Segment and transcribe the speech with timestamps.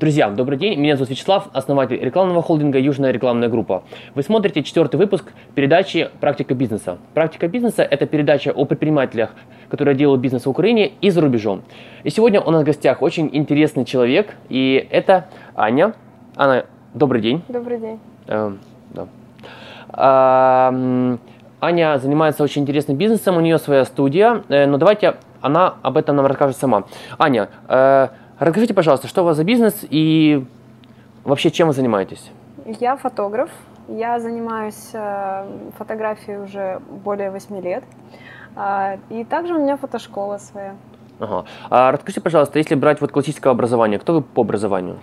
[0.00, 0.80] Друзья, добрый день.
[0.80, 3.82] Меня зовут Вячеслав, основатель рекламного холдинга «Южная рекламная группа».
[4.14, 6.96] Вы смотрите четвертый выпуск передачи «Практика бизнеса».
[7.12, 9.28] «Практика бизнеса»– это передача о предпринимателях,
[9.68, 11.60] которые делают бизнес в Украине и за рубежом.
[12.02, 15.92] И сегодня у нас в гостях очень интересный человек, и это Аня.
[16.34, 16.64] Аня,
[16.94, 17.42] добрый день.
[17.48, 18.00] Добрый день.
[18.26, 18.52] Э,
[18.94, 19.06] да.
[19.90, 21.18] А,
[21.60, 26.16] Аня занимается очень интересным бизнесом, у нее своя студия, э, но давайте она об этом
[26.16, 26.84] нам расскажет сама.
[27.18, 28.08] Аня, э,
[28.40, 30.46] Расскажите, пожалуйста, что у вас за бизнес и
[31.24, 32.30] вообще чем вы занимаетесь?
[32.64, 33.50] Я фотограф.
[33.86, 35.44] Я занимаюсь э,
[35.76, 37.84] фотографией уже более 8 лет.
[38.56, 40.74] А, и также у меня фотошкола своя.
[41.18, 41.44] Ага.
[41.68, 45.00] А расскажите, пожалуйста, если брать вот классическое образование, кто вы по образованию?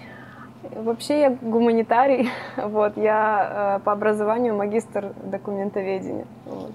[0.75, 6.25] Вообще я гуманитарий, вот, я э, по образованию магистр документоведения.
[6.45, 6.71] Вот.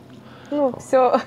[0.52, 1.18] Ну, все,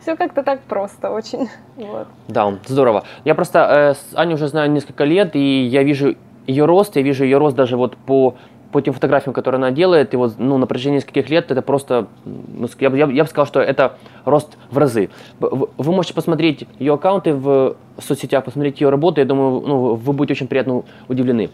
[0.00, 1.48] все как-то так просто очень.
[1.76, 2.06] Вот.
[2.28, 3.04] Да, здорово.
[3.24, 7.02] Я просто э, с Аней уже знаю несколько лет, и я вижу ее рост, я
[7.02, 8.34] вижу ее рост даже вот по
[8.70, 12.06] по тем фотографиям, которые она делает, и вот ну, на протяжении нескольких лет это просто,
[12.24, 15.10] ну, я, я, я бы сказал, что это рост в разы.
[15.40, 20.32] Вы можете посмотреть ее аккаунты в соцсетях, посмотреть ее работу, я думаю, ну, вы будете
[20.32, 21.50] очень приятно удивлены.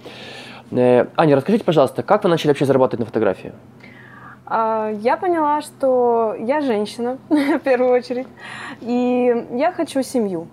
[0.71, 3.53] Э, Аня, расскажите, пожалуйста, как вы начали вообще зарабатывать на фотографии?
[4.51, 8.27] А, я поняла, что я женщина, в первую очередь,
[8.81, 10.49] и я хочу семью.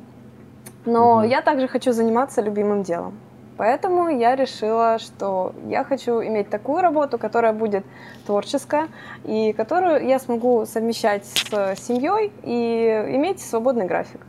[0.85, 1.29] Но mm-hmm.
[1.29, 3.17] я также хочу заниматься любимым делом.
[3.57, 7.85] Поэтому я решила, что я хочу иметь такую работу, которая будет
[8.25, 8.89] творческая,
[9.23, 14.19] и которую я смогу совмещать с семьей и иметь свободный график.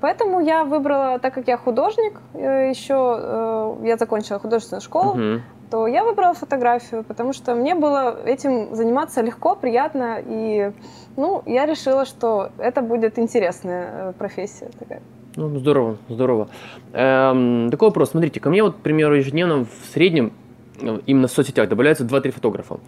[0.00, 5.40] Поэтому я выбрала, так как я художник, э, еще э, я закончила художественную школу, uh-huh
[5.70, 10.72] то я выбрала фотографию, потому что мне было этим заниматься легко, приятно, и
[11.16, 15.02] ну, я решила, что это будет интересная э, профессия такая.
[15.36, 16.48] Ну, здорово, здорово.
[16.92, 18.10] Эм, такой вопрос.
[18.10, 20.32] Смотрите, ко мне вот, к примеру, ежедневно в среднем,
[20.80, 22.78] э, именно в соцсетях, добавляются 2-3 фотографа.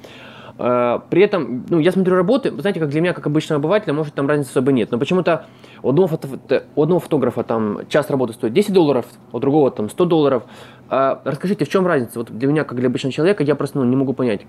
[0.59, 4.15] Э, при этом, ну, я смотрю работы, знаете, как для меня, как обычного обывателя, может,
[4.15, 4.91] там разницы особо нет.
[4.91, 5.47] Но почему-то
[5.83, 9.89] у одного, фото, у одного фотографа там час работы стоит 10 долларов, у другого там
[9.89, 10.43] 100 долларов.
[10.91, 12.19] А, расскажите, в чем разница?
[12.19, 14.41] Вот для меня, как для обычного человека, я просто ну, не могу понять.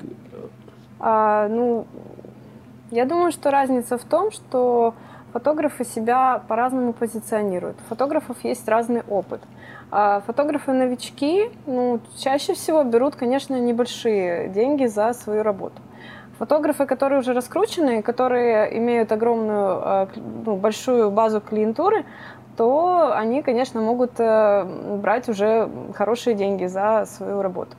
[0.99, 1.85] А, ну,
[2.89, 4.95] я думаю, что разница в том, что
[5.33, 7.77] фотографы себя по-разному позиционируют.
[7.85, 9.41] У фотографов есть разный опыт.
[9.91, 15.79] А фотографы-новички ну, чаще всего берут, конечно, небольшие деньги за свою работу.
[16.39, 20.07] Фотографы, которые уже раскручены, которые имеют огромную, э,
[20.45, 22.03] ну, большую базу клиентуры,
[22.61, 24.63] то они, конечно, могут э,
[25.01, 27.71] брать уже хорошие деньги за свою работу.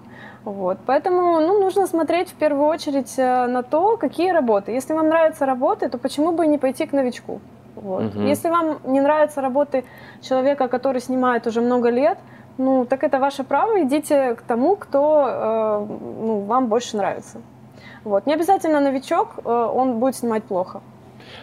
[0.45, 0.79] Вот.
[0.87, 4.73] Поэтому ну, нужно смотреть в первую очередь э, на то, какие работы.
[4.73, 7.41] Если вам нравятся работы, то почему бы не пойти к новичку?
[7.77, 8.17] Вот.
[8.17, 8.23] Угу.
[8.23, 9.85] Если вам не нравятся работы
[10.21, 12.19] человека, который снимает уже много лет,
[12.59, 15.87] ну, так это ваше право, идите к тому, кто э,
[16.23, 17.39] ну, вам больше нравится.
[18.03, 18.27] Вот.
[18.27, 20.81] Не обязательно новичок, э, он будет снимать плохо.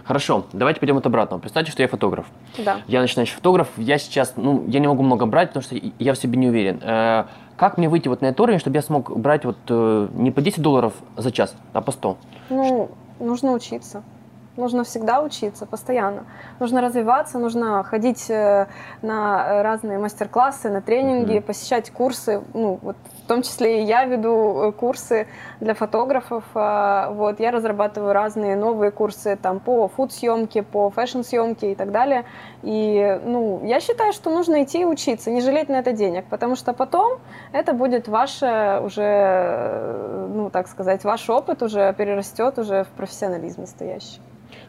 [0.03, 1.39] Хорошо, давайте пойдем от обратного.
[1.39, 2.25] Представьте, что я фотограф.
[2.57, 2.77] Да.
[2.88, 3.67] Я начинающий фотограф.
[3.77, 6.79] Я сейчас, ну, я не могу много брать, потому что я в себе не уверен.
[6.81, 7.25] Э,
[7.57, 10.41] как мне выйти вот на этот уровень, чтобы я смог брать вот э, не по
[10.41, 12.17] 10 долларов за час, а по 100?
[12.49, 12.89] Ну,
[13.19, 14.03] нужно учиться.
[14.57, 16.25] Нужно всегда учиться, постоянно.
[16.59, 18.67] Нужно развиваться, нужно ходить э,
[19.01, 21.41] на разные мастер-классы, на тренинги, mm-hmm.
[21.41, 22.41] посещать курсы.
[22.53, 22.97] Ну, вот
[23.29, 25.28] том числе и я веду э, курсы
[25.62, 26.44] для фотографов.
[26.56, 32.25] А, вот, я разрабатываю разные новые курсы там, по фуд-съемке, по фэшн-съемке и так далее.
[32.63, 36.73] И ну, я считаю, что нужно идти учиться, не жалеть на это денег, потому что
[36.73, 37.19] потом
[37.53, 43.61] это будет ваше уже, э, ну, так сказать, ваш опыт уже перерастет уже в профессионализм
[43.61, 44.19] настоящий.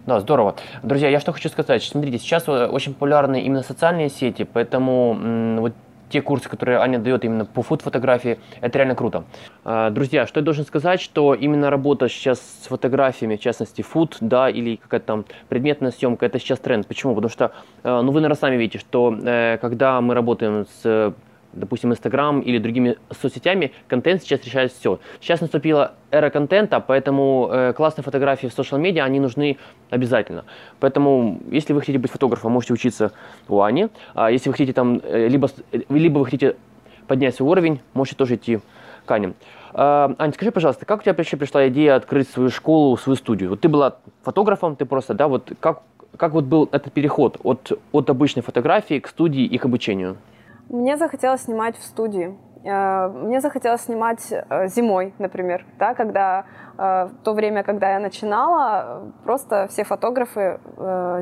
[0.04, 0.54] Да, здорово.
[0.82, 1.82] Друзья, я что хочу сказать.
[1.82, 5.72] Смотрите, сейчас очень популярны именно социальные сети, поэтому вот
[6.10, 9.24] те курсы, которые Аня дает именно по фуд-фотографии, это реально круто.
[9.64, 14.18] А, друзья, что я должен сказать, что именно работа сейчас с фотографиями, в частности фуд,
[14.20, 16.86] да, или какая-то там предметная съемка, это сейчас тренд.
[16.86, 17.14] Почему?
[17.14, 21.14] Потому что, э, ну, вы, наверное, сами видите, что э, когда мы работаем с
[21.52, 25.00] допустим, Инстаграм или другими соцсетями, контент сейчас решает все.
[25.20, 29.58] Сейчас наступила эра контента, поэтому э, классные фотографии в социал медиа, они нужны
[29.90, 30.44] обязательно.
[30.78, 33.12] Поэтому, если вы хотите быть фотографом, можете учиться
[33.48, 33.88] у Ани.
[34.14, 35.48] А если вы хотите там, э, либо,
[35.88, 36.56] либо вы хотите
[37.06, 38.60] поднять свой уровень, можете тоже идти
[39.04, 39.34] к Ане.
[39.72, 43.50] А, Аня, скажи, пожалуйста, как у тебя вообще пришла идея открыть свою школу, свою студию?
[43.50, 45.82] Вот ты была фотографом, ты просто, да, вот как,
[46.16, 50.16] как вот был этот переход от, от обычной фотографии к студии и к обучению?
[50.70, 52.38] Мне захотелось снимать в студии.
[52.62, 56.44] Э, мне захотелось снимать э, зимой, например, да, когда
[56.78, 60.60] э, в то время, когда я начинала, просто все фотографы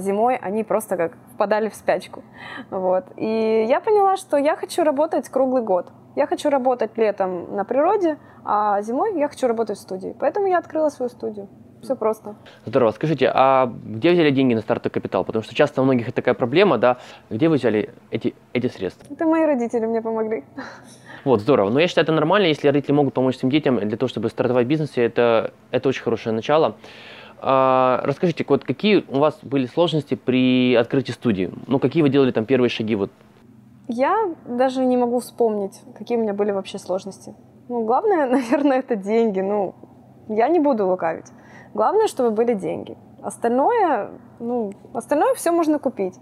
[0.01, 2.23] зимой, они просто как впадали в спячку.
[2.71, 3.05] Вот.
[3.17, 5.93] И я поняла, что я хочу работать круглый год.
[6.15, 10.15] Я хочу работать летом на природе, а зимой я хочу работать в студии.
[10.21, 11.49] Поэтому я открыла свою студию.
[11.83, 12.35] Все просто.
[12.67, 12.91] Здорово.
[12.91, 15.25] Скажите, а где взяли деньги на стартовый капитал?
[15.25, 16.99] Потому что часто у многих это такая проблема, да?
[17.31, 19.07] Где вы взяли эти, эти средства?
[19.13, 20.45] Это мои родители мне помогли.
[21.25, 21.71] Вот, здорово.
[21.71, 24.67] Но я считаю, это нормально, если родители могут помочь своим детям для того, чтобы стартовать
[24.67, 26.77] в бизнесе, это, это очень хорошее начало.
[27.41, 31.51] А, расскажите, вот какие у вас были сложности при открытии студии?
[31.67, 32.95] Ну, какие вы делали там первые шаги?
[32.97, 33.11] Вот?
[33.89, 37.35] Я даже не могу вспомнить, какие у меня были вообще сложности.
[37.69, 39.41] Ну, главное, наверное, это деньги.
[39.41, 39.75] Ну,
[40.29, 41.27] я не буду лукавить.
[41.75, 42.97] Главное, чтобы были деньги.
[43.23, 46.15] Остальное, ну, остальное все можно купить.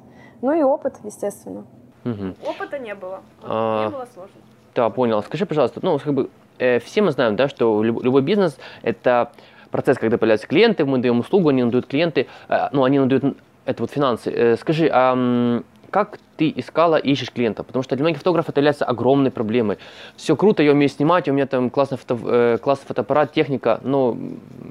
[0.42, 1.64] Ну и опыт, естественно.
[2.04, 2.34] Угу.
[2.48, 3.20] Опыта не было.
[3.42, 3.84] А.
[3.86, 4.34] Не было сложно.
[4.74, 5.22] Да, понял.
[5.22, 9.32] Скажи, пожалуйста, ну, как бы, э, все мы знаем, да, что люб- любой бизнес– это
[9.70, 13.08] процесс, когда появляются клиенты, мы даем услугу, они нам дают клиенты, э, ну, они нам
[13.08, 14.30] дают, н- это вот финансы.
[14.30, 17.62] Э, скажи, а как ты искала и ищешь клиента?
[17.62, 19.78] Потому что для многих фотографов это является огромной проблемой.
[20.16, 24.16] Все круто, я умею снимать, у меня там классный, фото, э, классный фотоаппарат, техника, но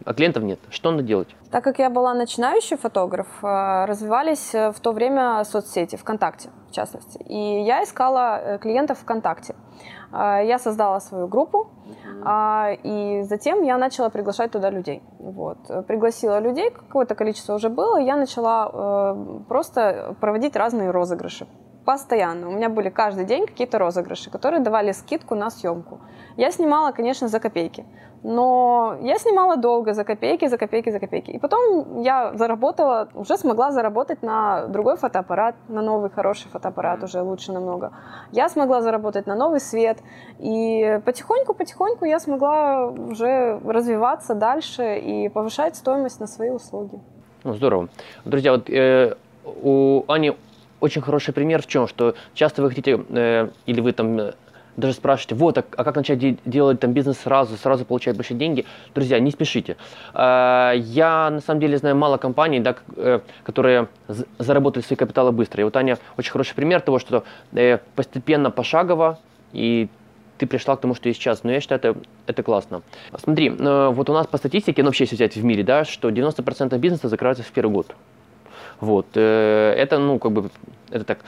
[0.06, 0.60] а клиентов нет.
[0.70, 1.36] Что надо делать?
[1.52, 6.72] Так как я была начинающий фотограф, э, развивались э, в то время соцсети, ВКонтакте в
[6.74, 7.18] частности.
[7.24, 9.56] И я искала э, клиентов ВКонтакте.
[10.12, 11.68] Я создала свою группу,
[12.24, 15.02] а, и затем я начала приглашать туда людей.
[15.20, 15.58] Вот.
[15.88, 19.18] Пригласила людей, какое-то количество уже было, и я начала
[19.50, 21.48] просто проводить разные розыгрыши.
[21.86, 22.50] Постоянно.
[22.50, 26.00] У меня были каждый день какие-то розыгрыши, которые давали скидку на съемку.
[26.36, 27.86] Я снимала, конечно, за копейки.
[28.24, 31.30] Но я снимала долго, за копейки, за копейки, за копейки.
[31.30, 37.22] И потом я заработала, уже смогла заработать на другой фотоаппарат, на новый хороший фотоаппарат, уже
[37.22, 37.92] лучше намного.
[38.32, 40.00] Я смогла заработать на новый свет.
[40.40, 47.00] И потихоньку-потихоньку я смогла уже развиваться дальше и повышать стоимость на свои услуги.
[47.44, 47.90] Ну, здорово.
[48.26, 49.14] Друзья, вот э,
[49.64, 50.36] у Ани
[50.86, 54.34] очень хороший пример в чем, что часто вы хотите, э, или вы там э,
[54.78, 58.38] даже спрашиваете, вот, а, а как начать де- делать там бизнес сразу, сразу получать большие
[58.38, 58.66] деньги?
[58.94, 59.78] Друзья, не спешите.
[60.14, 63.88] Э, я на самом деле знаю мало компаний, да, э, которые
[64.38, 65.62] заработали свои капиталы быстро.
[65.62, 67.24] И вот Аня очень хороший пример того, что
[67.54, 69.20] э, постепенно, пошагово,
[69.54, 69.90] и
[70.38, 71.44] ты пришла к тому, что есть сейчас.
[71.44, 71.96] Но я считаю, это,
[72.28, 72.82] это классно.
[73.18, 76.10] Смотри, э, вот у нас по статистике, ну вообще если взять в мире, да, что
[76.10, 77.96] 90% бизнеса закрывается в первый год.
[78.80, 79.06] Вот.
[79.16, 80.50] э, Это, ну, как бы,
[80.92, 81.20] это так,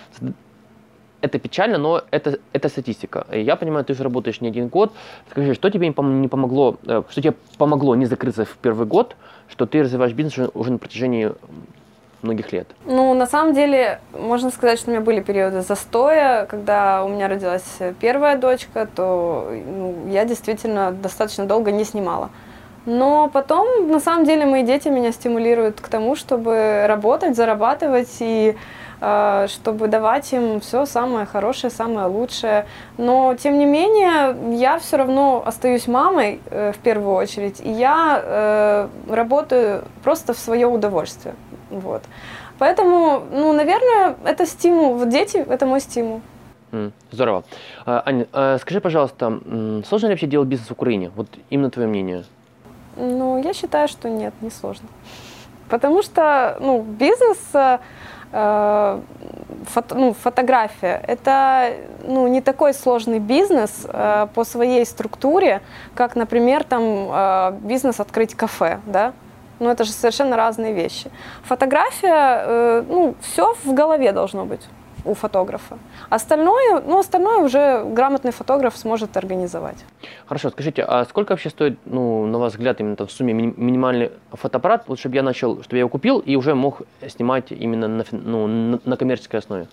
[1.22, 3.26] это печально, но это, это статистика.
[3.32, 4.92] Я понимаю, ты уже работаешь не один год.
[5.32, 9.16] Скажи, что тебе не помогло, э, что тебе помогло не закрыться в первый год,
[9.50, 11.32] что ты развиваешь бизнес уже- уже на протяжении
[12.22, 12.68] многих лет?
[12.86, 16.46] Ну, на самом деле, можно сказать, что у меня были периоды застоя.
[16.46, 22.30] Когда у меня родилась первая дочка, то ну, я действительно достаточно долго не снимала.
[22.88, 28.56] Но потом, на самом деле, мои дети меня стимулируют к тому, чтобы работать, зарабатывать и
[29.02, 32.66] э, чтобы давать им все самое хорошее, самое лучшее.
[32.98, 38.22] Но, тем не менее, я все равно остаюсь мамой э, в первую очередь, и я
[38.24, 41.36] э, работаю просто в свое удовольствие.
[41.70, 42.04] Вот.
[42.58, 44.94] Поэтому, ну, наверное, это стимул.
[44.94, 46.22] Вот дети– это мой стимул.
[47.12, 47.44] Здорово.
[47.86, 49.40] А, Аня, а скажи, пожалуйста,
[49.86, 51.12] сложно ли вообще делать бизнес в Украине?
[51.16, 52.24] Вот именно твое мнение.
[52.98, 54.88] Ну, я считаю, что нет, не сложно.
[55.70, 57.78] Потому что, ну, бизнес, э,
[58.32, 59.02] э,
[59.66, 61.74] фото- ну, фотография, это,
[62.04, 65.62] ну, не такой сложный бизнес э, по своей структуре,
[65.96, 69.14] как, например, там, э, бизнес открыть кафе, да?
[69.60, 71.12] Ну, это же совершенно разные вещи.
[71.44, 74.68] Фотография, э, ну, все в голове должно быть
[75.08, 75.78] у фотографа.
[76.10, 79.78] Остальное, ну, остальное уже грамотный фотограф сможет организовать.
[80.26, 84.12] Хорошо, скажите, а сколько вообще стоит, ну, на ваш взгляд, именно в сумме мини- минимальный
[84.32, 88.04] фотоаппарат, вот чтобы я начал, чтобы я его купил и уже мог снимать именно на,
[88.12, 89.68] ну, на коммерческой основе?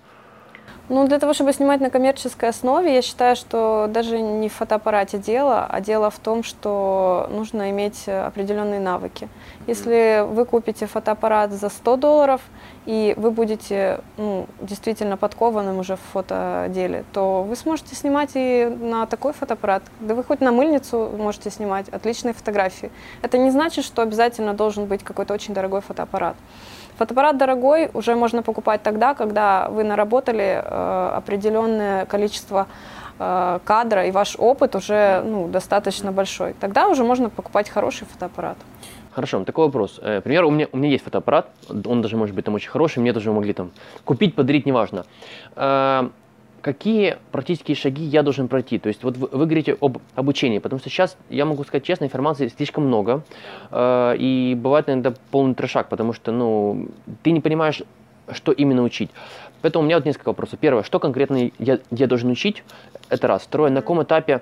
[0.90, 5.16] Ну, для того, чтобы снимать на коммерческой основе, я считаю, что даже не в фотоаппарате
[5.16, 9.30] дело, а дело в том, что нужно иметь определенные навыки.
[9.66, 12.42] Если вы купите фотоаппарат за 100 долларов,
[12.84, 19.06] и вы будете ну, действительно подкованным уже в фотоделе, то вы сможете снимать и на
[19.06, 19.82] такой фотоаппарат.
[20.00, 22.90] Да вы хоть на мыльницу можете снимать отличные фотографии.
[23.22, 26.36] Это не значит, что обязательно должен быть какой-то очень дорогой фотоаппарат.
[26.98, 32.66] Фотоаппарат дорогой уже можно покупать тогда, когда вы наработали э, определенное количество
[33.18, 36.54] э, кадра и ваш опыт уже ну, достаточно большой.
[36.60, 38.56] Тогда уже можно покупать хороший фотоаппарат.
[39.12, 40.00] Хорошо, такой вопрос.
[40.02, 42.70] Э, К примеру, у меня, у меня есть фотоаппарат, он даже может быть там очень
[42.70, 43.70] хороший, мне тоже могли там
[44.04, 45.04] купить, подарить, неважно.
[45.56, 46.10] Э,
[46.64, 48.78] Какие практические шаги я должен пройти?
[48.78, 52.06] То есть вот вы, вы говорите об обучении, потому что сейчас, я могу сказать честно,
[52.06, 53.22] информации слишком много,
[53.70, 56.88] э, и бывает иногда полный трешак, потому что, ну,
[57.22, 57.82] ты не понимаешь,
[58.32, 59.10] что именно учить.
[59.60, 60.58] Поэтому у меня вот несколько вопросов.
[60.58, 62.64] Первое, что конкретно я, я должен учить?
[63.10, 63.42] Это раз.
[63.42, 64.40] Второе, на каком этапе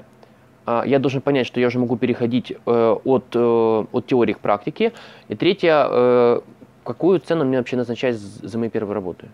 [0.64, 4.38] э, я должен понять, что я уже могу переходить э, от, э, от теории к
[4.38, 4.92] практике?
[5.26, 6.40] И третье, э,
[6.84, 9.26] какую цену мне вообще назначать за мои первые работы?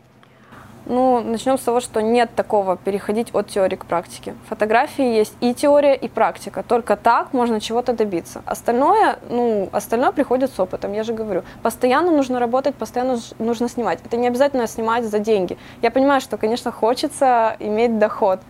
[0.88, 4.34] Ну, начнем с того, что нет такого переходить от теории к практике.
[4.46, 6.62] В фотографии есть и теория, и практика.
[6.62, 8.40] Только так можно чего-то добиться.
[8.46, 11.42] Остальное, ну, остальное приходит с опытом, я же говорю.
[11.62, 13.98] Постоянно нужно работать, постоянно нужно снимать.
[14.02, 15.58] Это не обязательно снимать за деньги.
[15.82, 18.40] Я понимаю, что, конечно, хочется иметь доход,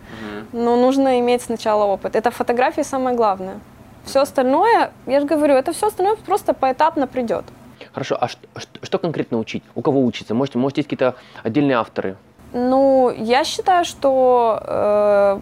[0.53, 2.15] но нужно иметь сначала опыт.
[2.15, 3.59] Это фотографии самое главное.
[4.05, 7.43] Все остальное, я же говорю, это все остальное просто поэтапно придет.
[7.93, 8.47] Хорошо, а что,
[8.81, 9.63] что конкретно учить?
[9.75, 10.33] У кого учиться?
[10.33, 12.15] Может, может есть какие-то отдельные авторы?
[12.53, 15.39] Ну, я считаю, что э,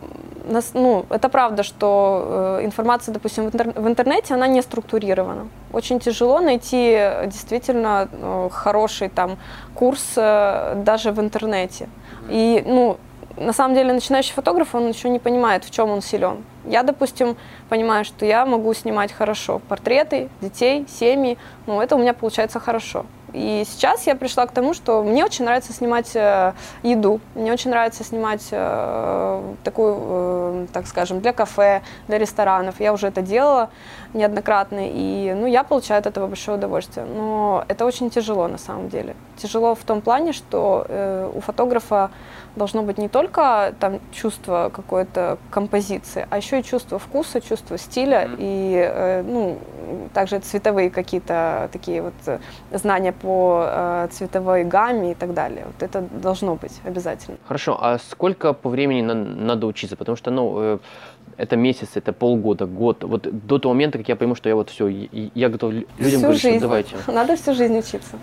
[0.74, 5.48] ну, это правда, что э, информация, допустим, в, интер в интернете, она не структурирована.
[5.74, 9.38] Очень тяжело найти действительно э, хороший там
[9.74, 11.88] курс э, даже в интернете.
[12.30, 12.98] И, ну,
[13.38, 16.44] на самом деле, начинающий фотограф, он еще не понимает, в чем он силен.
[16.66, 17.38] Я, допустим,
[17.70, 21.38] понимаю, что я могу снимать хорошо портреты детей, семьи,
[21.68, 23.06] ну, это у меня получается хорошо.
[23.38, 27.70] И сейчас я пришла к тому, что мне очень нравится снимать э, еду, мне очень
[27.70, 32.80] нравится снимать э, такую, э, так скажем, для кафе, для ресторанов.
[32.80, 33.70] Я уже это делала
[34.14, 37.06] неоднократно, и ну, я получаю от этого большое удовольствие.
[37.06, 39.16] Но это очень тяжело на самом деле.
[39.38, 42.10] Тяжело в том плане, что э, у фотографа
[42.56, 48.26] должно быть не только там чувство какой-то композиции, а еще и чувство вкуса, чувство стиля
[48.26, 48.36] mm-hmm.
[48.40, 49.58] и э, ну
[50.14, 52.40] также цветовые какие-то такие вот э,
[52.72, 55.66] знания по э, цветовой гамме и так далее.
[55.66, 57.38] Вот это должно быть обязательно.
[57.48, 59.96] Хорошо, а сколько по времени на, надо учиться?
[59.96, 60.78] Потому что, ну, э,
[61.38, 63.04] это месяц, это полгода, год.
[63.04, 66.22] Вот до того момента, как я пойму, что я вот все, я готов людям всю
[66.22, 66.58] говорить, жизнь.
[66.58, 66.96] что давайте.
[67.08, 68.18] Надо всю жизнь учиться.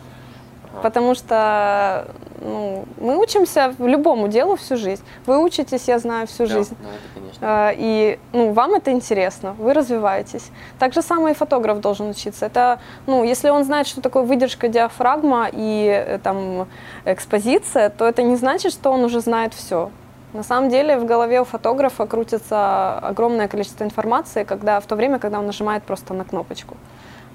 [0.82, 2.08] Потому что
[2.40, 5.02] ну, мы учимся в любому делу всю жизнь.
[5.24, 6.76] Вы учитесь, я знаю, всю жизнь.
[6.80, 7.38] Да, это, конечно.
[7.40, 10.50] А, и ну, вам это интересно, вы развиваетесь.
[10.80, 12.46] Так же самое и фотограф должен учиться.
[12.46, 16.66] Это, ну, если он знает, что такое выдержка диафрагма и э, там,
[17.04, 19.90] экспозиция, то это не значит, что он уже знает все.
[20.34, 25.18] На самом деле в голове у фотографа крутится огромное количество информации, когда, в то время,
[25.20, 26.76] когда он нажимает просто на кнопочку.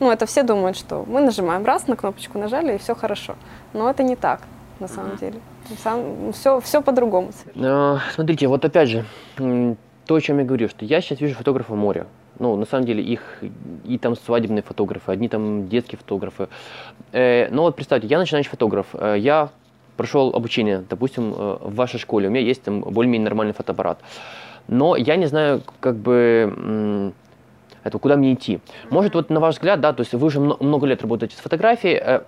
[0.01, 3.35] Ну, это все думают, что мы нажимаем раз на кнопочку, нажали, и все хорошо.
[3.73, 4.41] Но это не так,
[4.79, 5.39] на самом деле.
[5.83, 7.31] Сам, все, все по-другому.
[8.15, 9.05] Смотрите, вот опять же,
[9.37, 12.05] то, о чем я говорю, что я сейчас вижу фотографа моря.
[12.39, 13.43] Ну, на самом деле, их
[13.85, 16.47] и там свадебные фотографы, одни там детские фотографы.
[17.11, 19.49] Э, но вот представьте, я начинающий фотограф, э, я
[19.99, 23.99] прошел обучение, допустим, э, в вашей школе, у меня есть там более-менее нормальный фотоаппарат.
[24.69, 27.11] Но я не знаю, как бы,
[27.83, 28.59] это куда мне идти.
[28.91, 31.99] Может, вот на ваш взгляд, да, то есть вы уже много лет работаете с фотографией,
[32.01, 32.21] э,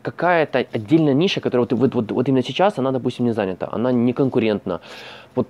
[0.00, 3.92] какая-то отдельная ниша, которая вот, вот, вот, вот именно сейчас, она, допустим, не занята, она
[3.92, 4.80] не конкурентна.
[5.34, 5.48] Вот,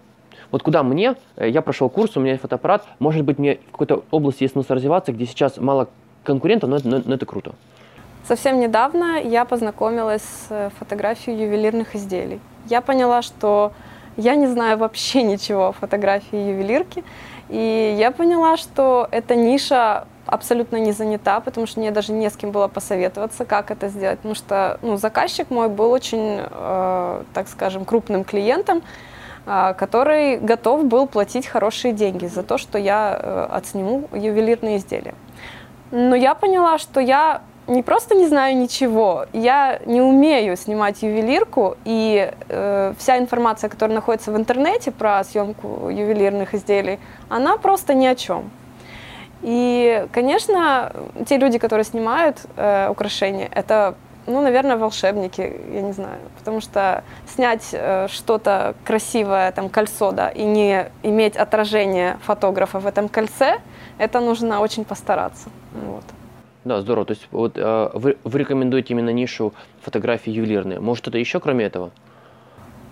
[0.50, 3.70] вот куда мне, э, я прошел курс, у меня есть фотоаппарат, может быть, мне в
[3.70, 5.88] какой-то области есть смысл развиваться, где сейчас мало
[6.24, 7.54] конкурентов, но это, но, но это круто.
[8.24, 12.40] Совсем недавно я познакомилась с э, фотографией ювелирных изделий.
[12.66, 13.72] Я поняла, что
[14.16, 17.04] я не знаю вообще ничего о фотографии ювелирки,
[17.48, 22.36] и я поняла, что эта ниша абсолютно не занята, потому что мне даже не с
[22.36, 24.18] кем было посоветоваться, как это сделать.
[24.18, 28.82] Потому что ну, заказчик мой был очень, э, так скажем, крупным клиентом,
[29.46, 35.14] э, который готов был платить хорошие деньги за то, что я э, отсниму ювелирные изделия.
[35.90, 41.76] Но я поняла, что я не просто не знаю ничего, я не умею снимать ювелирку,
[41.84, 48.06] и э, вся информация, которая находится в интернете про съемку ювелирных изделий, она просто ни
[48.06, 48.50] о чем.
[49.42, 50.92] И, конечно,
[51.26, 53.94] те люди, которые снимают э, украшения, это,
[54.26, 55.40] ну, наверное, волшебники,
[55.72, 61.36] я не знаю, потому что снять э, что-то красивое, там, кольцо, да, и не иметь
[61.36, 63.58] отражение фотографа в этом кольце,
[63.98, 65.48] это нужно очень постараться.
[65.72, 66.04] Вот.
[66.64, 67.06] Да, здорово.
[67.06, 70.80] То есть вот э, вы, вы рекомендуете именно нишу фотографии ювелирные.
[70.80, 71.90] Может, что-то еще кроме этого?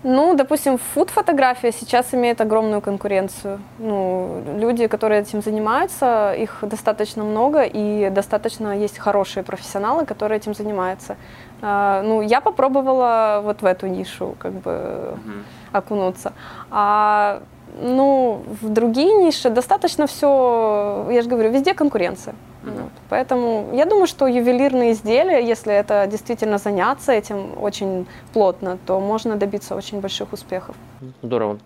[0.03, 3.59] Ну, допустим, фуд-фотография сейчас имеет огромную конкуренцию.
[3.77, 10.55] Ну, люди, которые этим занимаются, их достаточно много, и достаточно есть хорошие профессионалы, которые этим
[10.55, 11.17] занимаются.
[11.61, 15.43] А, ну, я попробовала вот в эту нишу как бы mm-hmm.
[15.71, 16.33] окунуться.
[16.71, 17.43] А
[17.79, 22.33] ну, в другие ниши достаточно все, я же говорю, везде конкуренция.
[22.63, 22.91] Вот.
[23.09, 29.35] Поэтому я думаю, что ювелирные изделия, если это действительно заняться этим очень плотно, то можно
[29.35, 30.75] добиться очень больших успехов.
[31.21, 31.57] Здорово.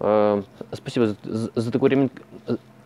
[0.00, 0.42] Э,
[0.72, 2.10] спасибо за, за такую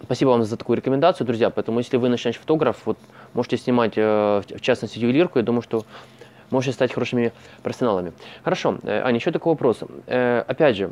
[0.02, 1.50] Спасибо вам за такую рекомендацию, друзья.
[1.50, 2.96] Поэтому, если вы начинающий фотограф, вот
[3.34, 5.38] можете снимать, э, в частности, ювелирку.
[5.38, 5.84] Я думаю, что
[6.50, 7.32] можете стать хорошими
[7.62, 8.12] профессионалами.
[8.44, 9.80] Хорошо, э, Аня, еще такой вопрос.
[10.06, 10.90] Э, опять же,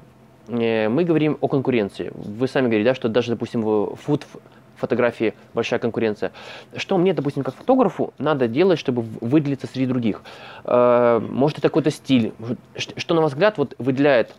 [0.48, 2.10] э, мы говорим о конкуренции.
[2.14, 4.26] Вы сами говорите, да, что даже, допустим, в фуд
[4.76, 6.32] фотографии большая конкуренция.
[6.76, 10.22] Что мне, допустим, как фотографу надо делать, чтобы выделиться среди других?
[10.64, 12.32] Э, может, это какой-то стиль?
[12.76, 14.34] Что, на ваш взгляд, вот выделяет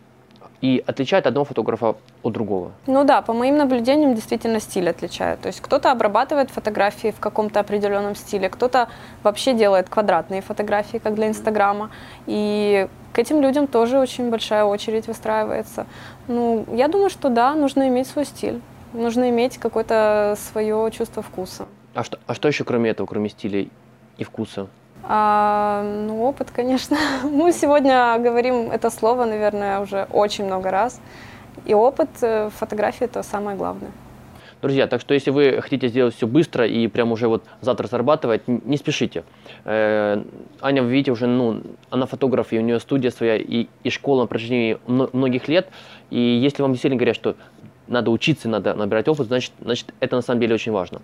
[0.60, 2.72] и отличает одного фотографа от другого?
[2.86, 5.40] Ну да, по моим наблюдениям действительно стиль отличает.
[5.40, 8.88] То есть кто-то обрабатывает фотографии в каком-то определенном стиле, кто-то
[9.22, 11.90] вообще делает квадратные фотографии, как для Инстаграма.
[12.26, 15.86] И к этим людям тоже очень большая очередь выстраивается.
[16.26, 18.60] Ну, я думаю, что да, нужно иметь свой стиль.
[18.92, 21.66] Нужно иметь какое-то свое чувство вкуса.
[21.94, 23.66] А что, а что еще кроме этого, кроме стиля
[24.16, 24.68] и вкуса?
[25.02, 26.96] А, ну, опыт, конечно.
[27.24, 31.00] Мы сегодня говорим это слово, наверное, уже очень много раз.
[31.64, 33.90] И опыт э, фотографии это самое главное.
[34.60, 38.48] Друзья, так что если вы хотите сделать все быстро и прям уже вот завтра зарабатывать,
[38.48, 39.22] не спешите.
[39.64, 40.22] Э,
[40.60, 44.22] Аня, вы видите, уже, ну, она фотограф, и у нее студия своя, и, и школа
[44.22, 45.68] на протяжении многих лет.
[46.10, 47.36] И если вам действительно говорят, что
[47.88, 51.00] надо учиться, надо набирать опыт, значит, значит это на самом деле очень важно.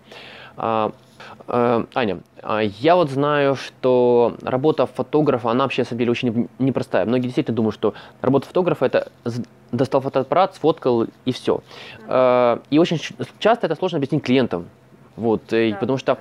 [0.56, 0.92] А,
[1.46, 6.48] а, Аня, а я вот знаю, что работа фотографа, она вообще на самом деле очень
[6.58, 7.04] непростая.
[7.06, 9.08] Многие действительно думают, что работа фотографа это
[9.72, 11.60] достал фотоаппарат, сфоткал и все.
[12.06, 13.00] А, и очень
[13.38, 14.66] часто это сложно объяснить клиентам.
[15.16, 16.18] Вот, да, потому что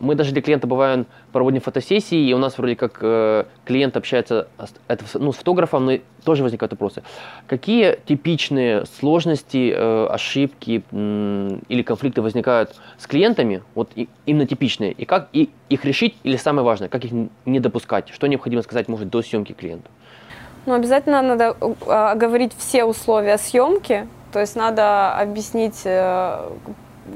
[0.00, 4.48] мы даже для клиента бываем, проводим фотосессии, и у нас вроде как э, клиент общается
[4.88, 7.02] это, ну, с фотографом, но тоже возникают вопросы.
[7.46, 14.92] Какие типичные сложности, э, ошибки э, или конфликты возникают с клиентами, вот и, именно типичные,
[14.92, 17.12] и как и, их решить, или самое важное, как их
[17.44, 19.90] не допускать, что необходимо сказать, может, до съемки клиенту?
[20.66, 26.38] Ну, обязательно надо э, говорить все условия съемки, то есть надо объяснить э,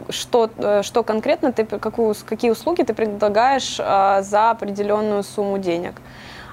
[0.09, 5.95] что, э, что конкретно ты, какую, какие услуги ты предлагаешь а, за определенную сумму денег.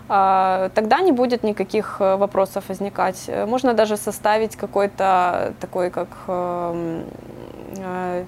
[0.10, 3.30] А, тогда не будет никаких э, вопросов возникать.
[3.48, 7.06] Можно даже составить какой-то такой, как, эм,
[7.78, 8.26] э,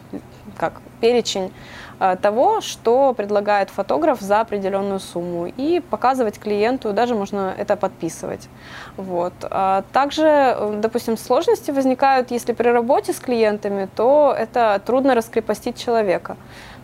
[0.57, 1.51] как перечень
[1.99, 8.49] Э, того, что предлагает фотограф за определенную сумму и показывать клиенту, даже можно это подписывать.
[8.97, 9.33] Вот.
[9.43, 15.77] А также, э, допустим, сложности возникают, если при работе с клиентами, то это трудно раскрепостить
[15.77, 16.35] человека.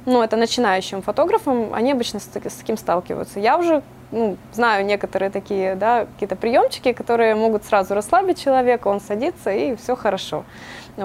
[0.05, 3.39] Ну, это начинающим фотографам, они обычно с, с таким сталкиваются.
[3.39, 9.01] Я уже ну, знаю некоторые такие, да, какие-то приемчики, которые могут сразу расслабить человека, он
[9.01, 10.45] садится и все хорошо.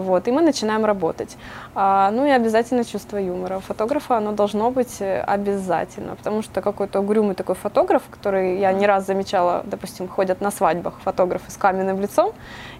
[0.01, 1.37] Вот, и мы начинаем работать.
[1.75, 3.61] А, ну и обязательно чувство юмора.
[3.61, 8.87] Фотографа оно должно быть э, обязательно, потому что какой-то угрюмый такой фотограф, который я не
[8.87, 12.33] раз замечала, допустим, ходят на свадьбах фотографы с каменным лицом,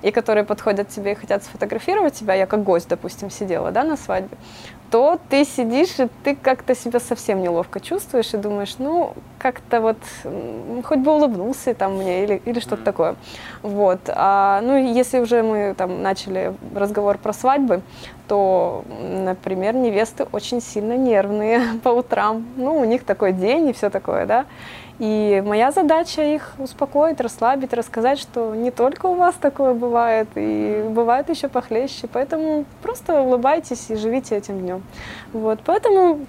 [0.03, 3.97] и которые подходят тебе и хотят сфотографировать тебя, я как гость, допустим, сидела да, на
[3.97, 4.37] свадьбе,
[4.91, 9.97] то ты сидишь, и ты как-то себя совсем неловко чувствуешь и думаешь, ну, как-то вот,
[10.85, 12.85] хоть бы улыбнулся там мне или, или что-то mm-hmm.
[12.85, 13.17] такое.
[13.63, 14.01] Вот.
[14.09, 17.83] А, ну, если уже мы там начали разговор про свадьбы,
[18.29, 22.47] то, например, невесты очень сильно нервные по утрам.
[22.57, 24.47] Ну, у них такой день и все такое, да.
[24.99, 30.85] И моя задача их успокоить, расслабить, рассказать, что не только у вас такое бывает, и
[30.89, 32.07] бывает еще похлеще.
[32.13, 34.83] Поэтому просто улыбайтесь и живите этим днем.
[35.33, 36.21] Вот, поэтому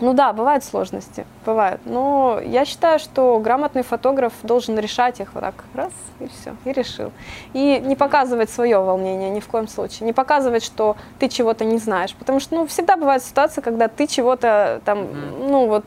[0.00, 1.80] ну да, бывают сложности, бывают.
[1.84, 6.72] Но я считаю, что грамотный фотограф должен решать их вот так раз и все, и
[6.72, 7.12] решил.
[7.52, 10.06] И не показывать свое волнение ни в коем случае.
[10.06, 12.12] Не показывать, что ты чего-то не знаешь.
[12.14, 15.06] Потому что ну, всегда бывает ситуация, когда ты чего-то там,
[15.48, 15.86] ну вот,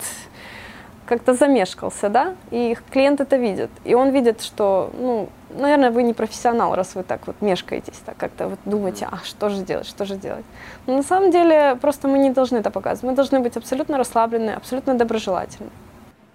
[1.07, 3.69] как-то замешкался, да, и клиент это видит.
[3.85, 8.17] И он видит, что, ну, наверное, вы не профессионал, раз вы так вот мешкаетесь, так
[8.17, 10.45] как-то вот думаете, а что же делать, что же делать.
[10.85, 13.11] Но на самом деле просто мы не должны это показывать.
[13.11, 15.69] Мы должны быть абсолютно расслаблены, абсолютно доброжелательны.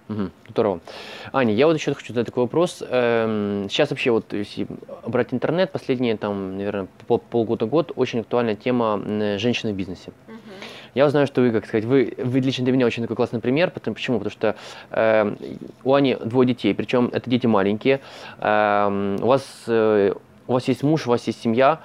[0.09, 0.79] Угу, здорово.
[1.31, 2.83] Аня, я вот еще хочу задать такой вопрос.
[2.87, 4.67] Эм, сейчас вообще вот, если
[5.07, 9.01] брать интернет, последние там, наверное, пол, полгода-год, очень актуальная тема
[9.37, 10.11] женщины в бизнесе.
[10.27, 10.35] Угу.
[10.93, 13.71] Я знаю, что вы, как сказать, вы, вы лично для меня очень такой классный пример.
[13.71, 14.19] Потому, почему?
[14.19, 14.55] Потому что
[14.91, 15.35] э,
[15.83, 17.99] у Ани двое детей, причем это дети маленькие.
[18.39, 20.13] Э, у, вас, э,
[20.47, 21.79] у вас есть муж, у вас есть семья,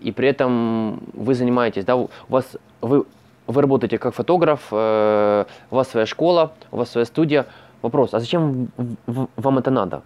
[0.00, 3.04] и при этом вы занимаетесь, да, у вас, вы,
[3.46, 7.46] вы работаете как фотограф, э, у вас своя школа, у вас своя студия.
[7.80, 8.68] Вопрос, а зачем
[9.06, 10.02] вам это надо?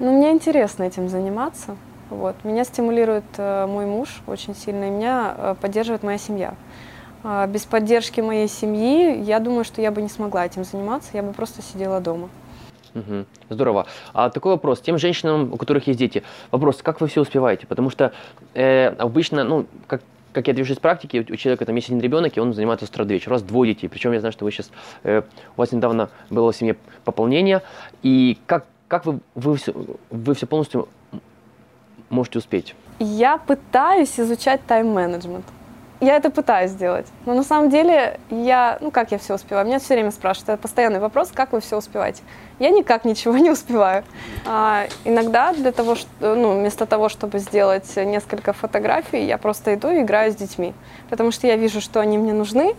[0.00, 1.76] Ну, мне интересно этим заниматься.
[2.10, 2.34] Вот.
[2.44, 6.54] Меня стимулирует э, мой муж очень сильно, и меня э, поддерживает моя семья.
[7.24, 11.22] А, без поддержки моей семьи, я думаю, что я бы не смогла этим заниматься, я
[11.22, 12.28] бы просто сидела дома.
[12.94, 13.24] Угу.
[13.48, 13.86] Здорово.
[14.12, 14.80] А такой вопрос.
[14.80, 17.66] Тем женщинам, у которых есть дети, вопрос, как вы все успеваете?
[17.66, 18.12] Потому что
[18.54, 22.34] э, обычно, ну, как как я вижу из практики, у человека там есть один ребенок,
[22.34, 23.32] и он занимается с утра до вечера.
[23.32, 23.88] У вас двое детей.
[23.88, 24.70] Причем я знаю, что вы сейчас,
[25.02, 25.20] э,
[25.56, 27.60] у вас недавно было в семье пополнение.
[28.02, 29.74] И как, как вы, вы, все,
[30.10, 30.88] вы все полностью
[32.08, 32.74] можете успеть?
[32.98, 35.44] Я пытаюсь изучать тайм-менеджмент
[36.02, 37.06] я это пытаюсь сделать.
[37.26, 39.64] Но на самом деле я, ну как я все успеваю?
[39.66, 42.22] Меня все время спрашивают, это постоянный вопрос, как вы все успеваете?
[42.58, 44.02] Я никак ничего не успеваю.
[44.44, 49.90] А, иногда для того, что, ну, вместо того, чтобы сделать несколько фотографий, я просто иду
[49.90, 50.74] и играю с детьми.
[51.08, 52.74] Потому что я вижу, что они мне нужны,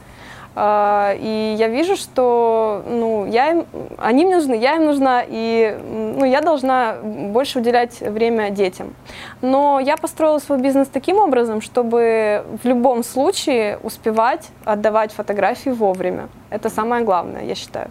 [0.55, 3.65] и я вижу, что ну, я им,
[3.97, 8.93] они мне нужны, я им нужна, и ну, я должна больше уделять время детям.
[9.41, 16.29] Но я построила свой бизнес таким образом, чтобы в любом случае успевать отдавать фотографии вовремя.
[16.49, 17.89] Это самое главное, я считаю.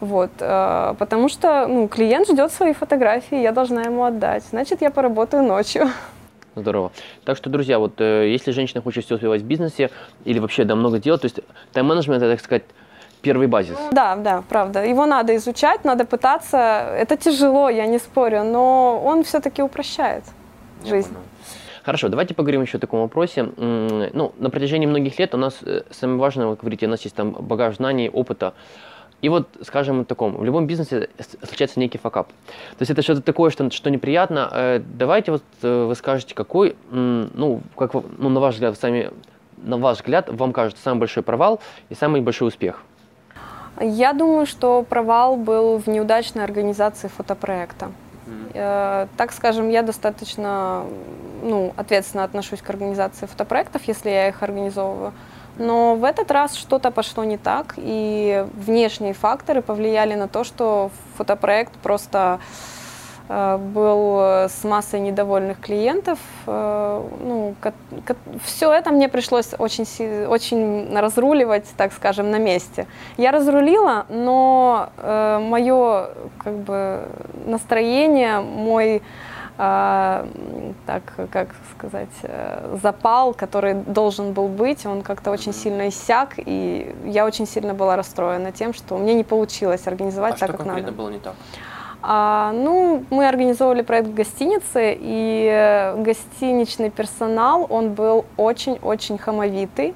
[0.00, 4.42] Вот, э, потому что ну, клиент ждет свои фотографии, я должна ему отдать.
[4.50, 5.88] Значит, я поработаю ночью.
[6.56, 6.90] Здорово.
[7.24, 9.90] Так что, друзья, вот э, если женщина хочет все успевать в бизнесе
[10.24, 11.40] или вообще да много делать, то есть
[11.72, 12.64] тайм-менеджмент, это, так сказать,
[13.22, 13.76] первый базис.
[13.92, 14.84] Да, да, правда.
[14.84, 16.56] Его надо изучать, надо пытаться.
[16.96, 20.24] Это тяжело, я не спорю, но он все-таки упрощает
[20.82, 21.08] я жизнь.
[21.08, 21.24] Понял.
[21.82, 23.48] Хорошо, давайте поговорим еще о таком вопросе.
[23.56, 27.16] Ну, на протяжении многих лет у нас э, самое важное, вы говорите, у нас есть
[27.16, 28.52] там багаж знаний, опыта.
[29.22, 31.08] И вот, скажем, таком, в любом бизнесе
[31.42, 32.28] случается некий факап.
[32.28, 34.48] То есть это что-то такое, что, что неприятно.
[34.52, 39.10] Э, давайте вот э, вы скажете, какой, ну, как, ну, на ваш взгляд, сами,
[39.58, 42.82] на ваш взгляд, вам кажется самый большой провал и самый большой успех?
[43.80, 47.92] Я думаю, что провал был в неудачной организации фотопроекта.
[48.52, 49.08] Mm.
[49.16, 50.84] Так скажем, я достаточно
[51.42, 55.12] ну, ответственно отношусь к организации фотопроектов, если я их организовываю.
[55.60, 60.90] Но в этот раз что-то пошло не так, и внешние факторы повлияли на то, что
[61.18, 62.40] фотопроект просто
[63.28, 66.18] э, был с массой недовольных клиентов.
[66.46, 67.54] Э, ну,
[68.42, 72.86] все это мне пришлось очень, очень разруливать, так скажем, на месте.
[73.18, 77.06] Я разрулила, но э, мое как бы,
[77.44, 79.02] настроение, мой
[80.86, 86.94] так, как сказать, э, запал, который должен был быть, он как-то очень сильно иссяк, и
[87.04, 90.66] я очень сильно была расстроена тем, что мне не получилось организовать а так, что как
[90.66, 90.92] надо.
[90.92, 91.34] было не так?
[92.02, 99.94] А, ну, мы организовывали проект в гостинице, и э, гостиничный персонал, он был очень-очень хамовитый,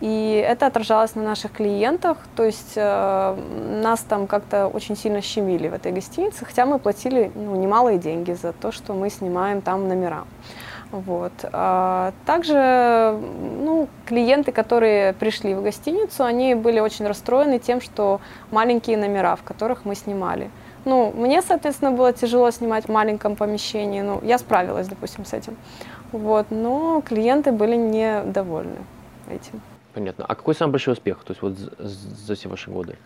[0.00, 3.36] и это отражалось на наших клиентах, то есть э,
[3.82, 8.32] нас там как-то очень сильно щемили в этой гостинице, хотя мы платили ну, немалые деньги
[8.32, 10.24] за то, что мы снимаем там номера.
[10.92, 11.32] Вот.
[11.52, 13.18] А также
[13.62, 19.42] ну, клиенты, которые пришли в гостиницу, они были очень расстроены тем, что маленькие номера, в
[19.42, 20.50] которых мы снимали.
[20.84, 24.02] Ну, мне, соответственно, было тяжело снимать в маленьком помещении.
[24.02, 25.56] Ну, я справилась, допустим, с этим.
[26.12, 28.78] Вот, но клиенты были недовольны
[29.28, 29.60] этим.
[29.96, 30.26] Понятно.
[30.28, 32.98] А какой самый большой успех, то есть вот за все ваши годы?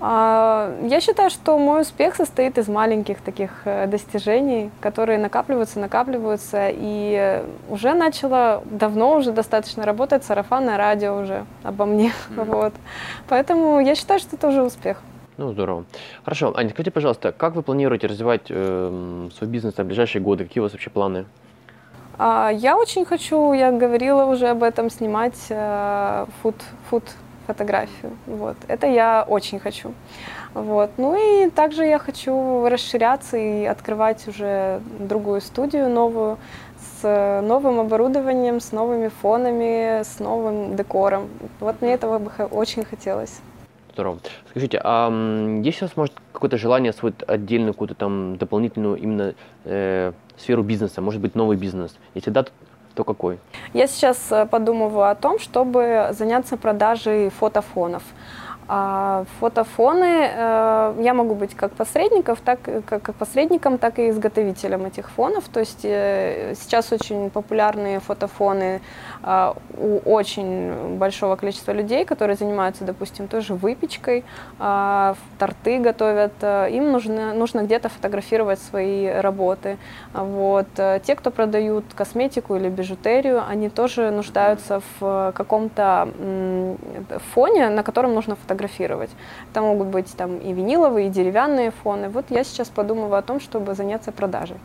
[0.00, 6.68] А, я считаю, что мой успех состоит из маленьких таких э, достижений, которые накапливаются, накапливаются,
[6.68, 12.44] и уже начало давно уже достаточно работать сарафанное радио уже обо мне, mm.
[12.44, 12.74] вот.
[13.28, 15.00] Поэтому я считаю, что это уже успех.
[15.36, 15.84] Ну, здорово.
[16.24, 20.42] Хорошо, Аня, скажите, пожалуйста, как вы планируете развивать э, свой бизнес на ближайшие годы?
[20.42, 21.24] Какие у вас вообще планы?
[22.18, 26.56] А, я очень хочу, я говорила уже об этом, снимать э, фуд,
[26.90, 27.04] фуд
[27.46, 28.12] фотографию.
[28.26, 28.56] Вот.
[28.68, 29.92] Это я очень хочу.
[30.54, 30.90] Вот.
[30.96, 36.38] Ну и также я хочу расширяться и открывать уже другую студию новую
[37.00, 41.28] с новым оборудованием, с новыми фонами, с новым декором.
[41.60, 43.40] Вот мне этого бы очень хотелось.
[43.94, 44.18] Здорово.
[44.50, 45.10] Скажите, а
[45.62, 51.02] есть у вас, может, какое-то желание освоить отдельную какую-то там дополнительную именно э, сферу бизнеса,
[51.02, 51.94] может быть, новый бизнес?
[52.14, 52.46] Если да,
[52.94, 53.38] то какой?
[53.74, 58.02] Я сейчас э, подумываю о том, чтобы заняться продажей фотофонов.
[58.74, 64.86] А фотофоны, э, я могу быть как, посредников, так, как, как посредником, так и изготовителем
[64.86, 65.44] этих фонов.
[65.52, 68.80] То есть э, сейчас очень популярные фотофоны
[69.22, 74.24] э, у очень большого количества людей, которые занимаются, допустим, тоже выпечкой,
[75.38, 76.32] торты готовят.
[76.42, 79.76] Им нужно, нужно где-то фотографировать свои работы.
[80.14, 80.66] Вот.
[80.74, 86.08] Те, кто продают косметику или бижутерию, они тоже нуждаются в каком-то
[87.34, 89.10] фоне, на котором нужно фотографировать фотографировать.
[89.50, 92.08] Это могут быть там и виниловые, и деревянные фоны.
[92.08, 94.56] Вот я сейчас подумываю о том, чтобы заняться продажей.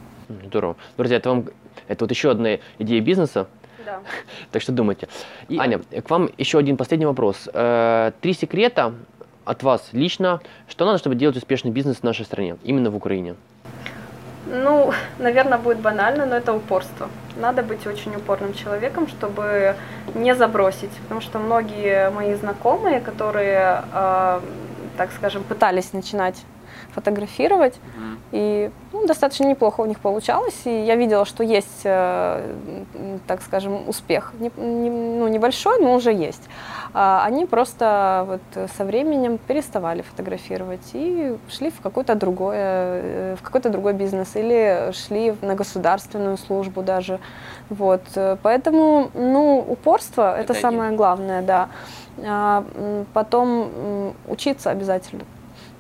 [0.45, 0.75] Здорово.
[0.97, 1.45] Друзья, это, вам,
[1.88, 3.47] это вот еще одна идея бизнеса.
[3.86, 3.99] Да.
[4.51, 5.07] так что думайте.
[5.49, 7.49] И, Аня, к вам еще один последний вопрос.
[7.53, 8.93] Э, три секрета
[9.45, 13.36] от вас лично, что надо, чтобы делать успешный бизнес в нашей стране, именно в Украине?
[14.49, 17.10] Ну, наверное, будет банально, но это упорство.
[17.36, 19.75] Надо быть очень упорным человеком, чтобы
[20.15, 20.91] не забросить.
[21.03, 24.39] Потому что многие мои знакомые, которые, э,
[24.97, 26.36] так скажем, пытались начинать
[26.91, 27.75] фотографировать.
[27.75, 28.17] Mm.
[28.32, 30.62] И ну, достаточно неплохо у них получалось.
[30.65, 32.56] И я видела, что есть, э,
[33.27, 34.34] так скажем, успех.
[34.39, 36.49] Не, не, ну, небольшой, но уже есть.
[36.93, 43.43] А они просто вот со временем переставали фотографировать и шли в какой-то другой, э, в
[43.43, 47.19] какой-то другой бизнес или шли на государственную службу даже.
[47.69, 48.01] Вот.
[48.41, 51.69] Поэтому, ну, упорство это, это самое главное, да.
[52.25, 52.63] А
[53.13, 55.23] потом учиться обязательно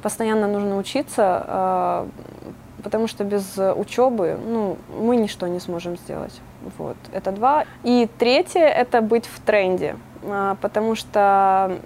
[0.07, 2.07] постоянно нужно учиться, а,
[2.81, 6.39] потому что без учебы ну, мы ничто не сможем сделать.
[6.77, 6.95] Вот.
[7.11, 7.65] Это два.
[7.83, 11.77] И третье– это быть в тренде, а, потому что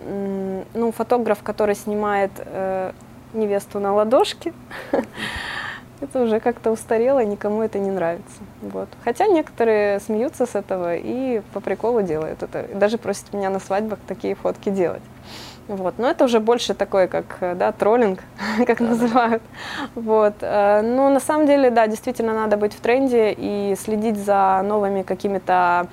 [0.75, 2.91] ну, фотограф, который снимает э,
[3.34, 4.53] невесту на ладошке,
[5.99, 8.38] это уже как-то устарело, никому это не нравится.
[8.62, 8.89] Вот.
[9.03, 12.67] Хотя некоторые смеются с этого и по приколу делают это.
[12.75, 15.01] Даже просят меня на свадьбах такие фотки делать.
[15.67, 15.95] Вот.
[15.97, 18.19] Но это уже больше такой, как да, троллинг,
[18.67, 19.43] как да, называют.
[19.95, 20.35] Вот.
[20.41, 25.03] Э, ну, на самом деле, да, действительно надо быть в тренде и следить за новыми
[25.03, 25.87] какими-то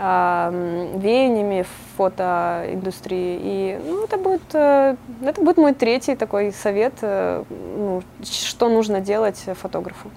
[0.00, 3.38] веяниями фотоиндустрии.
[3.42, 7.44] И ну, это, будет, э, это будет мой третий такой совет, э,
[7.76, 10.10] ну, что нужно делать фотографу.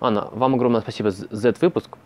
[0.00, 1.96] Анна, вам огромное спасибо за этот выпуск.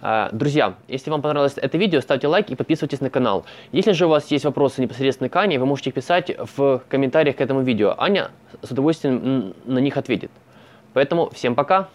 [0.00, 3.44] А, друзья, если вам понравилось это видео, ставьте лайк и подписывайтесь на канал.
[3.70, 7.36] Если же у вас есть вопросы непосредственно к Ане, вы можете их писать в комментариях
[7.36, 7.94] к этому видео.
[7.98, 10.32] Аня с удовольствием на них ответит.
[10.92, 11.88] Поэтому всем пока!